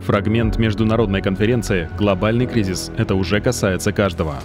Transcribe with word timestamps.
Фрагмент 0.00 0.56
международной 0.56 1.22
конференции 1.22 1.88
«Глобальный 1.98 2.46
кризис». 2.46 2.90
Это 2.96 3.14
уже 3.14 3.40
касается 3.40 3.92
каждого. 3.92 4.36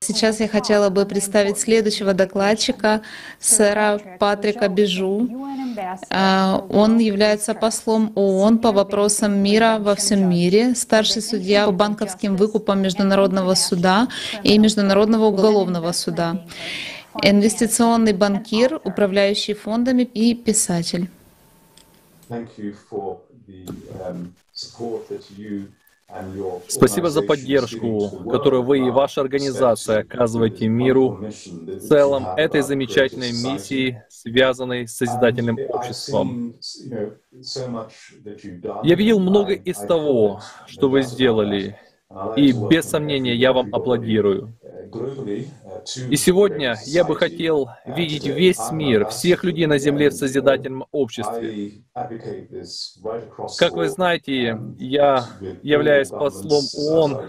Сейчас 0.00 0.40
я 0.40 0.48
хотела 0.48 0.90
бы 0.90 1.06
представить 1.06 1.58
следующего 1.58 2.14
докладчика, 2.14 3.02
сэра 3.40 4.00
Патрика 4.20 4.68
Бежу. 4.68 5.28
А, 6.10 6.64
он 6.68 6.98
является 6.98 7.54
послом 7.54 8.12
ООН 8.14 8.58
по 8.58 8.70
вопросам 8.70 9.38
мира 9.38 9.78
во 9.80 9.94
всем 9.94 10.28
мире, 10.28 10.74
старший 10.74 11.22
судья 11.22 11.66
по 11.66 11.72
банковским 11.72 12.36
выкупам 12.36 12.82
Международного 12.82 13.54
суда 13.54 14.08
и 14.42 14.58
Международного 14.58 15.24
уголовного 15.24 15.92
суда, 15.92 16.44
инвестиционный 17.22 18.12
банкир, 18.12 18.80
управляющий 18.84 19.54
фондами 19.54 20.02
и 20.02 20.34
писатель. 20.34 21.08
Спасибо 26.68 27.10
за 27.10 27.22
поддержку, 27.22 28.10
которую 28.30 28.62
вы 28.62 28.86
и 28.86 28.90
ваша 28.90 29.20
организация 29.20 30.00
оказываете 30.00 30.68
миру 30.68 31.20
в 31.66 31.80
целом 31.80 32.26
этой 32.36 32.62
замечательной 32.62 33.32
миссии, 33.32 34.02
связанной 34.08 34.86
с 34.86 34.96
созидательным 34.96 35.58
обществом. 35.68 36.54
Я 38.84 38.94
видел 38.94 39.18
много 39.18 39.54
из 39.54 39.78
того, 39.78 40.40
что 40.66 40.88
вы 40.88 41.02
сделали, 41.02 41.78
и 42.36 42.52
без 42.52 42.84
сомнения 42.84 43.34
я 43.34 43.52
вам 43.52 43.74
аплодирую. 43.74 44.52
И 46.08 46.16
сегодня 46.16 46.76
я 46.86 47.04
бы 47.04 47.16
хотел 47.16 47.68
видеть 47.86 48.26
весь 48.26 48.70
мир, 48.70 49.06
всех 49.08 49.44
людей 49.44 49.66
на 49.66 49.78
Земле 49.78 50.10
в 50.10 50.14
созидательном 50.14 50.86
обществе. 50.92 51.84
Как 53.58 53.72
вы 53.72 53.88
знаете, 53.88 54.58
я 54.78 55.26
являюсь 55.62 56.08
послом 56.08 56.64
ООН. 56.74 57.28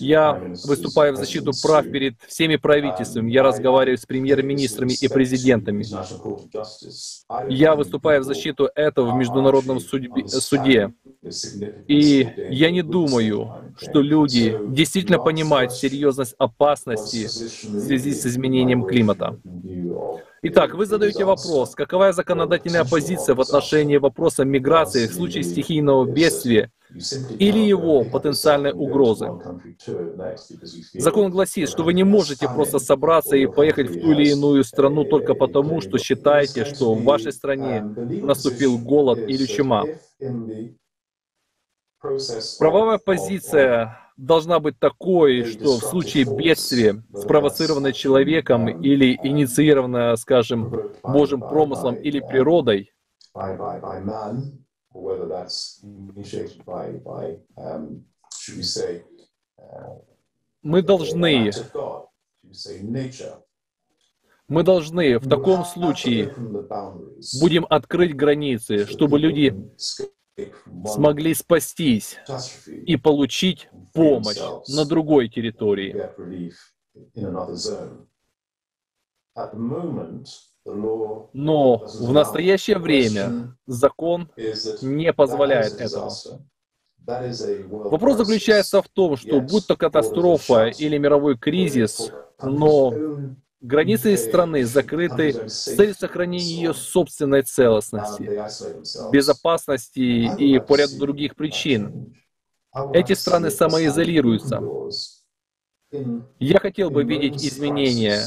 Я 0.00 0.32
выступаю 0.64 1.14
в 1.14 1.16
защиту 1.16 1.52
прав 1.62 1.84
перед 1.90 2.14
всеми 2.26 2.56
правительствами. 2.56 3.30
Я 3.30 3.42
разговариваю 3.42 3.98
с 3.98 4.06
премьер-министрами 4.06 4.92
и 4.92 5.08
президентами. 5.08 5.84
Я 7.48 7.74
выступаю 7.74 8.22
в 8.22 8.24
защиту 8.24 8.70
этого 8.74 9.12
в 9.12 9.14
Международном 9.16 9.80
суде. 9.80 10.92
И 11.88 12.28
я 12.50 12.70
не 12.70 12.82
думаю, 12.82 13.72
что 13.80 14.00
люди 14.00 14.58
действительно 14.68 15.18
понимают 15.18 15.72
серьезность 15.72 16.34
опасности 16.38 17.26
в 17.26 17.80
связи 17.80 18.12
с 18.12 18.26
изменением 18.26 18.84
климата. 18.84 19.38
Итак, 20.42 20.74
вы 20.74 20.86
задаете 20.86 21.24
вопрос, 21.24 21.74
какова 21.74 22.12
законодательная 22.12 22.84
позиция 22.84 23.34
в 23.34 23.40
отношении 23.40 23.96
вопроса 23.96 24.44
миграции 24.44 25.08
в 25.08 25.14
случае 25.14 25.42
стихийного 25.42 26.04
бедствия 26.04 26.70
или 27.38 27.58
его 27.58 28.04
потенциальной 28.04 28.72
угрозы. 28.72 29.28
Закон 30.94 31.30
гласит, 31.30 31.68
что 31.68 31.82
вы 31.82 31.94
не 31.94 32.04
можете 32.04 32.46
просто 32.46 32.78
собраться 32.78 33.36
и 33.36 33.46
поехать 33.46 33.90
в 33.90 34.00
ту 34.00 34.12
или 34.12 34.30
иную 34.30 34.62
страну 34.62 35.04
только 35.04 35.34
потому, 35.34 35.80
что 35.80 35.98
считаете, 35.98 36.64
что 36.64 36.94
в 36.94 37.02
вашей 37.02 37.32
стране 37.32 37.80
наступил 37.80 38.78
голод 38.78 39.18
или 39.18 39.46
чума. 39.46 39.84
Правовая 42.58 42.98
позиция 42.98 43.98
должна 44.16 44.60
быть 44.60 44.78
такой, 44.78 45.44
что 45.44 45.78
в 45.78 45.84
случае 45.84 46.24
бедствия, 46.24 47.02
спровоцированной 47.14 47.92
человеком 47.92 48.68
или 48.68 49.18
инициированной, 49.22 50.16
скажем, 50.16 50.92
Божьим 51.02 51.40
промыслом 51.40 51.96
или 51.96 52.20
природой, 52.20 52.92
мы 60.62 60.82
должны 60.82 61.52
мы 64.48 64.62
должны 64.62 65.18
в 65.18 65.28
таком 65.28 65.64
случае 65.64 66.34
будем 67.40 67.66
открыть 67.68 68.14
границы, 68.14 68.86
чтобы 68.86 69.18
люди 69.18 69.54
смогли 70.86 71.34
спастись 71.34 72.18
и 72.66 72.96
получить 72.96 73.68
помощь 73.94 74.40
на 74.68 74.84
другой 74.84 75.28
территории. 75.28 76.10
Но 81.32 81.76
в 81.76 82.12
настоящее 82.12 82.78
время 82.78 83.56
закон 83.66 84.30
не 84.82 85.12
позволяет 85.12 85.74
этого. 85.74 86.12
Вопрос 87.06 88.16
заключается 88.16 88.82
в 88.82 88.88
том, 88.88 89.16
что 89.16 89.40
будь 89.40 89.66
то 89.66 89.76
катастрофа 89.76 90.66
или 90.66 90.98
мировой 90.98 91.38
кризис, 91.38 92.10
но 92.42 92.92
Границы 93.66 94.16
страны 94.16 94.64
закрыты 94.64 95.32
с 95.44 95.74
целью 95.74 95.96
сохранения 95.96 96.54
ее 96.54 96.72
собственной 96.72 97.42
целостности, 97.42 98.30
безопасности 99.10 99.98
и 99.98 100.60
по 100.60 100.76
ряду 100.76 100.96
других 101.00 101.34
причин. 101.34 102.14
Эти 102.92 103.14
страны 103.14 103.50
самоизолируются. 103.50 104.62
Я 106.38 106.60
хотел 106.60 106.90
бы 106.90 107.02
видеть 107.02 107.44
изменения, 107.44 108.22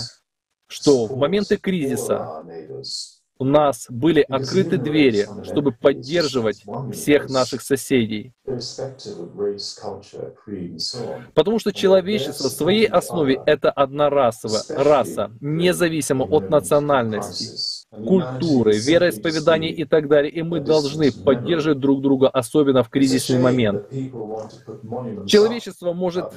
что 0.67 1.05
в 1.05 1.15
моменты 1.15 1.55
кризиса 1.55 2.43
у 3.39 3.45
нас 3.45 3.87
были 3.89 4.25
открыты 4.29 4.77
двери, 4.77 5.29
чтобы 5.41 5.71
поддерживать 5.71 6.63
всех 6.91 7.29
наших 7.29 7.61
соседей. 7.61 8.33
Потому 11.33 11.59
что 11.59 11.71
человечество 11.71 12.49
в 12.49 12.53
своей 12.53 12.85
основе 12.85 13.41
это 13.45 13.71
однорасовая 13.71 14.63
раса, 14.75 15.31
независимо 15.39 16.23
от 16.23 16.49
национальности, 16.49 17.53
культуры, 18.03 18.77
вероисповедания 18.77 19.69
и 19.71 19.85
так 19.85 20.07
далее. 20.09 20.31
И 20.31 20.41
мы 20.43 20.59
должны 20.59 21.11
поддерживать 21.11 21.79
друг 21.79 22.01
друга, 22.01 22.29
особенно 22.29 22.83
в 22.83 22.89
кризисный 22.89 23.37
момент. 23.37 23.83
Человечество 25.25 25.93
может 25.93 26.27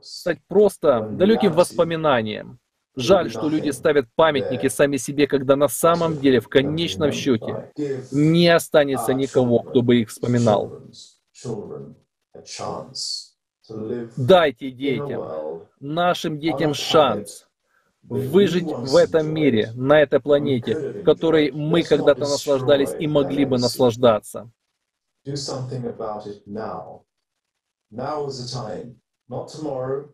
стать 0.00 0.38
просто 0.48 1.06
далеким 1.08 1.52
воспоминанием, 1.52 2.58
Жаль, 2.94 3.30
что 3.30 3.48
люди 3.48 3.70
ставят 3.70 4.06
памятники 4.14 4.68
сами 4.68 4.96
себе, 4.98 5.26
когда 5.26 5.56
на 5.56 5.68
самом 5.68 6.18
деле, 6.18 6.40
в 6.40 6.48
конечном 6.48 7.10
счете, 7.12 7.72
не 8.10 8.48
останется 8.48 9.14
никого, 9.14 9.60
кто 9.60 9.82
бы 9.82 10.02
их 10.02 10.10
вспоминал. 10.10 10.70
Дайте 14.16 14.70
детям, 14.70 15.66
нашим 15.80 16.38
детям 16.38 16.74
шанс 16.74 17.46
выжить 18.02 18.66
в 18.66 18.96
этом 18.96 19.32
мире, 19.32 19.72
на 19.74 20.00
этой 20.00 20.20
планете, 20.20 21.02
которой 21.04 21.50
мы 21.52 21.82
когда-то 21.82 22.20
наслаждались 22.20 22.94
и 22.98 23.06
могли 23.06 23.44
бы 23.44 23.58
наслаждаться. 23.58 24.50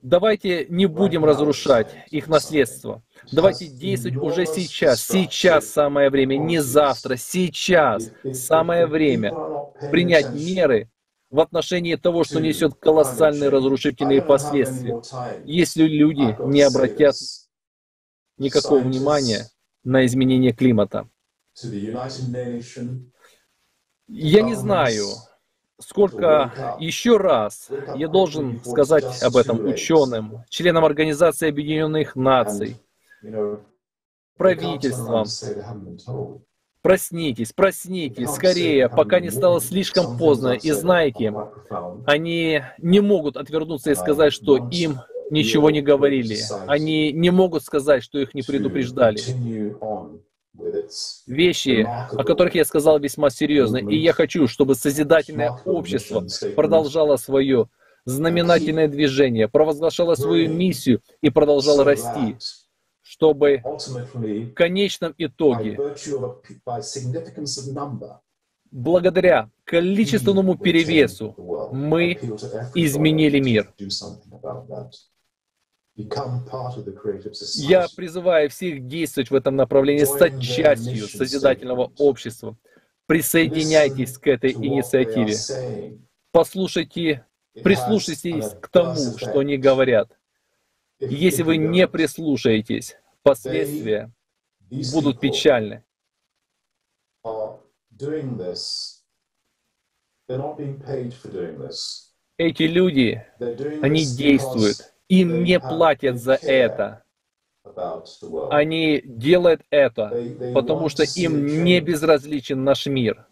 Давайте 0.03 0.67
не 0.69 0.87
будем 0.87 1.25
разрушать 1.25 1.89
их 2.11 2.29
наследство. 2.29 3.03
Давайте 3.33 3.67
действовать 3.67 4.17
уже 4.17 4.47
сейчас. 4.47 5.01
Сейчас 5.03 5.67
самое 5.67 6.11
время, 6.11 6.37
не 6.37 6.61
завтра, 6.61 7.17
сейчас 7.17 8.11
самое 8.33 8.87
время 8.87 9.35
принять 9.91 10.31
меры 10.31 10.91
в 11.31 11.41
отношении 11.41 11.97
того, 11.97 12.25
что 12.25 12.41
несет 12.41 12.75
колоссальные 12.75 13.51
разрушительные 13.51 14.23
последствия, 14.23 15.03
если 15.45 15.83
люди 15.85 16.37
не 16.47 16.63
обратят 16.63 17.17
никакого 18.39 18.81
внимания 18.81 19.47
на 19.85 20.07
изменение 20.07 20.53
климата. 20.53 21.09
Я 24.07 24.43
не 24.43 24.55
знаю, 24.55 25.07
Сколько 25.81 26.77
еще 26.81 27.19
раз 27.19 27.69
я 27.95 28.09
должен 28.09 28.61
сказать 28.65 29.23
об 29.23 29.37
этом 29.37 29.65
ученым, 29.65 30.45
членам 30.49 30.85
Организации 30.85 31.49
Объединенных 31.49 32.17
Наций, 32.17 32.77
правительствам, 34.37 35.27
Проснитесь, 36.81 37.53
проснитесь, 37.53 38.31
скорее, 38.31 38.89
пока 38.89 39.19
не 39.19 39.31
стало 39.31 39.61
слишком 39.61 40.17
поздно. 40.17 40.53
И 40.53 40.71
знаете, 40.71 41.35
они 42.07 42.63
не 42.79 43.01
могут 43.01 43.37
отвернуться 43.37 43.91
и 43.91 43.97
сказать, 43.97 44.33
что 44.33 44.57
им 44.71 45.01
ничего 45.31 45.71
не 45.71 45.83
говорили. 45.83 46.39
Они 46.67 47.13
не 47.13 47.31
могут 47.31 47.65
сказать, 47.65 48.03
что 48.03 48.19
их 48.21 48.33
не 48.33 48.43
предупреждали 48.43 49.21
вещи, 51.27 51.87
о 52.11 52.25
которых 52.25 52.55
я 52.55 52.65
сказал 52.65 52.99
весьма 52.99 53.31
серьезно. 53.31 53.77
И 53.77 53.97
я 53.97 54.13
хочу, 54.13 54.47
чтобы 54.49 54.75
созидательное 54.75 55.53
общество 55.65 56.25
продолжало 56.55 57.17
свое 57.17 57.69
знаменательное 58.05 58.89
движение, 58.89 59.49
провозглашало 59.49 60.15
свою 60.15 60.51
миссию 60.51 61.03
и 61.21 61.31
продолжало 61.31 61.85
расти, 61.85 62.37
чтобы 63.03 63.63
в 64.15 64.55
конечном 64.55 65.15
итоге, 65.19 65.79
благодаря 68.71 69.51
количественному 69.65 70.57
перевесу, 70.57 71.37
мы 71.71 72.19
изменили 72.75 73.41
мир. 73.41 73.73
Я 77.57 77.89
призываю 77.97 78.49
всех 78.51 78.87
действовать 78.87 79.31
в 79.33 79.35
этом 79.35 79.57
направлении, 79.57 80.05
стать 80.05 80.41
частью 80.41 81.09
созидательного 81.09 81.93
общества. 81.99 82.57
Присоединяйтесь 83.07 84.17
к 84.17 84.29
этой 84.29 84.53
инициативе. 84.53 85.35
Послушайте, 86.31 87.27
прислушайтесь 87.65 88.55
к 88.61 88.69
тому, 88.69 89.19
что 89.19 89.41
они 89.41 89.57
говорят. 89.57 90.17
Если 91.01 91.43
вы 91.43 91.57
не 91.57 91.89
прислушаетесь, 91.89 92.97
последствия 93.23 94.13
будут 94.93 95.19
печальны. 95.19 95.83
Эти 102.37 102.63
люди, 102.63 103.27
они 103.83 104.05
действуют 104.05 104.95
им 105.09 105.43
не 105.43 105.61
платят 105.61 106.19
за 106.19 106.41
это. 106.45 107.05
Они 108.49 109.01
делают 109.05 109.63
это, 109.71 110.19
потому 110.53 110.89
что 110.91 111.03
им 111.05 111.63
не 111.65 111.81
безразличен 111.81 112.63
наш 112.63 112.87
мир. 112.87 113.27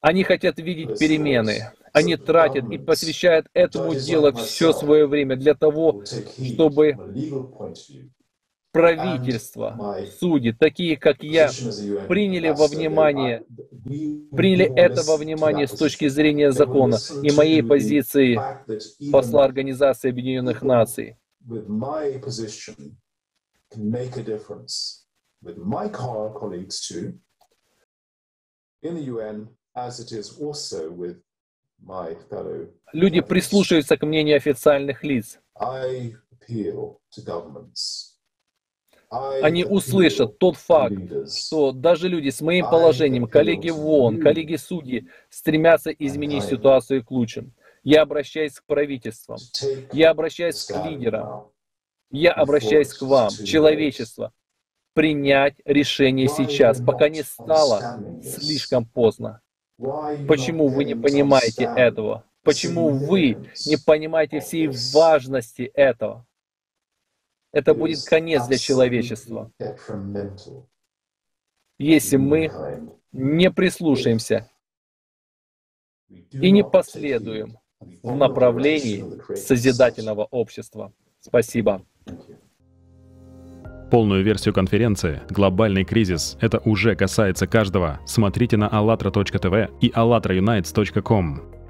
Они 0.00 0.22
хотят 0.22 0.58
видеть 0.58 0.92
перемены. 0.96 1.68
Они 1.92 2.16
тратят 2.16 2.66
и 2.68 2.78
посвящают 2.78 3.48
этому 3.54 3.94
делу 3.94 4.32
все 4.34 4.72
свое 4.72 5.06
время 5.06 5.36
для 5.36 5.54
того, 5.54 5.98
чтобы 6.40 7.00
правительства, 8.74 9.96
судьи, 10.18 10.52
такие 10.52 10.96
как 10.96 11.22
я, 11.22 11.48
приняли 12.08 12.48
во 12.48 12.66
внимание, 12.66 13.44
приняли 14.36 14.70
это 14.74 15.02
во 15.04 15.16
внимание 15.16 15.68
с 15.68 15.70
точки 15.70 16.08
зрения 16.08 16.50
закона 16.50 16.96
и 17.22 17.30
моей 17.30 17.62
позиции 17.62 18.36
посла 19.12 19.44
Организации 19.44 20.10
Объединенных 20.10 20.62
Наций. 20.62 21.16
Люди 32.92 33.20
прислушиваются 33.20 33.96
к 33.96 34.04
мнению 34.04 34.36
официальных 34.36 35.04
лиц 35.04 35.38
они 39.10 39.64
услышат 39.64 40.38
тот 40.38 40.56
факт, 40.56 41.28
что 41.32 41.72
даже 41.72 42.08
люди 42.08 42.30
с 42.30 42.40
моим 42.40 42.68
положением, 42.68 43.26
коллеги 43.26 43.70
в 43.70 43.86
ООН, 43.86 44.20
коллеги 44.20 44.56
судьи, 44.56 45.08
стремятся 45.30 45.90
изменить 45.90 46.44
ситуацию 46.44 47.04
к 47.04 47.10
лучшему. 47.10 47.50
Я 47.82 48.02
обращаюсь 48.02 48.54
к 48.54 48.64
правительствам, 48.64 49.38
я 49.92 50.10
обращаюсь 50.10 50.64
к 50.64 50.84
лидерам, 50.86 51.48
я 52.10 52.32
обращаюсь 52.32 52.94
к 52.94 53.02
вам, 53.02 53.30
человечество, 53.30 54.32
принять 54.94 55.56
решение 55.64 56.28
сейчас, 56.28 56.80
пока 56.80 57.08
не 57.08 57.22
стало 57.22 58.00
слишком 58.22 58.86
поздно. 58.86 59.40
Почему 59.76 60.68
вы 60.68 60.84
не 60.84 60.94
понимаете 60.94 61.64
этого? 61.76 62.24
Почему 62.42 62.90
вы 62.90 63.50
не 63.66 63.76
понимаете 63.76 64.40
всей 64.40 64.68
важности 64.92 65.70
этого? 65.74 66.26
Это 67.54 67.74
будет 67.74 68.04
конец 68.04 68.46
для 68.46 68.58
человечества. 68.58 69.50
Если 71.78 72.16
мы 72.16 72.50
не 73.12 73.50
прислушаемся 73.50 74.50
и 76.08 76.50
не 76.50 76.64
последуем 76.64 77.58
в 78.02 78.16
направлении 78.16 79.04
созидательного 79.34 80.24
общества. 80.30 80.92
Спасибо. 81.20 81.82
Полную 83.90 84.24
версию 84.24 84.54
конференции 84.54 85.22
«Глобальный 85.30 85.84
кризис»— 85.84 86.36
это 86.40 86.58
уже 86.64 86.96
касается 86.96 87.46
каждого. 87.46 88.00
Смотрите 88.06 88.56
на 88.56 88.68
allatra.tv 88.68 89.78
и 89.80 89.90
allatraunites.com. 89.90 91.63